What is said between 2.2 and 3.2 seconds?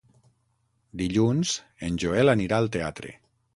anirà al teatre.